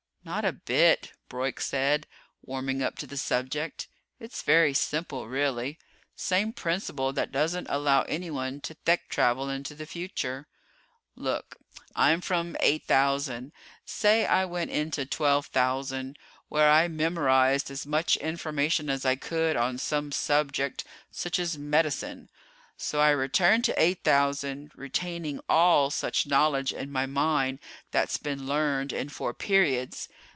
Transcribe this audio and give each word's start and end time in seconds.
"Not 0.23 0.45
a 0.45 0.51
bit," 0.53 1.13
Broyk 1.31 1.59
said, 1.59 2.05
warming 2.43 2.83
up 2.83 2.95
to 2.99 3.07
the 3.07 3.17
subject. 3.17 3.87
"It's 4.19 4.43
very 4.43 4.71
simple, 4.71 5.27
really. 5.27 5.79
Same 6.15 6.53
principle 6.53 7.11
that 7.13 7.31
doesn't 7.31 7.65
allow 7.71 8.03
anyone 8.03 8.61
to 8.61 8.75
Thek 8.85 9.07
travel 9.09 9.49
into 9.49 9.73
the 9.73 9.87
future. 9.87 10.45
"Look. 11.15 11.55
I'm 11.95 12.21
from 12.21 12.55
8000. 12.59 13.51
Say 13.83 14.21
that 14.21 14.29
I 14.29 14.45
went 14.45 14.69
into 14.69 15.07
12,000, 15.07 16.19
where 16.49 16.69
I 16.69 16.87
memorized 16.87 17.71
as 17.71 17.87
much 17.87 18.15
information 18.17 18.91
as 18.91 19.07
I 19.07 19.15
could 19.15 19.55
on 19.55 19.79
some 19.79 20.11
subject 20.11 20.83
such 21.09 21.39
as 21.39 21.57
medicine. 21.57 22.29
So 22.77 22.99
I 22.99 23.11
return 23.11 23.61
to 23.63 23.79
8000, 23.79 24.71
retaining 24.73 25.39
all 25.47 25.91
such 25.91 26.25
knowledge 26.25 26.73
in 26.73 26.91
my 26.91 27.05
mind 27.05 27.59
that's 27.91 28.17
been 28.17 28.47
learned 28.47 28.91
in 28.91 29.09
four 29.09 29.35
periods. 29.35 30.09